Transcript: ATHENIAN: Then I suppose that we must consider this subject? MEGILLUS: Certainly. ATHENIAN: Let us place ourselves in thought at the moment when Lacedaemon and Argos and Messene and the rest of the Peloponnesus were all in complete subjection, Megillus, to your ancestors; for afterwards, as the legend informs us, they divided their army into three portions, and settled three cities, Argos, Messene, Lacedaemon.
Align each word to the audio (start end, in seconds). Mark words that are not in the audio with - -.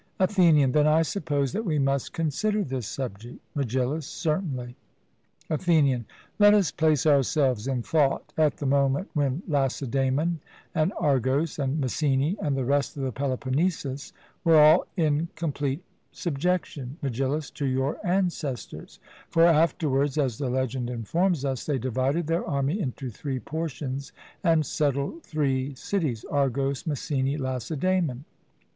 ATHENIAN: 0.19 0.71
Then 0.71 0.87
I 0.87 1.03
suppose 1.03 1.51
that 1.51 1.63
we 1.63 1.77
must 1.77 2.11
consider 2.11 2.63
this 2.63 2.87
subject? 2.87 3.37
MEGILLUS: 3.53 4.07
Certainly. 4.07 4.75
ATHENIAN: 5.47 6.05
Let 6.39 6.55
us 6.55 6.71
place 6.71 7.05
ourselves 7.05 7.67
in 7.67 7.83
thought 7.83 8.33
at 8.35 8.57
the 8.57 8.65
moment 8.65 9.11
when 9.13 9.43
Lacedaemon 9.47 10.39
and 10.73 10.91
Argos 10.99 11.59
and 11.59 11.79
Messene 11.79 12.35
and 12.41 12.57
the 12.57 12.65
rest 12.65 12.97
of 12.97 13.03
the 13.03 13.11
Peloponnesus 13.11 14.11
were 14.43 14.59
all 14.59 14.87
in 14.97 15.27
complete 15.35 15.83
subjection, 16.11 16.97
Megillus, 17.03 17.51
to 17.51 17.67
your 17.67 17.99
ancestors; 18.03 18.99
for 19.29 19.45
afterwards, 19.45 20.17
as 20.17 20.39
the 20.39 20.49
legend 20.49 20.89
informs 20.89 21.45
us, 21.45 21.63
they 21.67 21.77
divided 21.77 22.25
their 22.25 22.43
army 22.43 22.79
into 22.79 23.11
three 23.11 23.37
portions, 23.37 24.13
and 24.43 24.65
settled 24.65 25.21
three 25.21 25.75
cities, 25.75 26.25
Argos, 26.31 26.87
Messene, 26.87 27.37
Lacedaemon. 27.37 28.25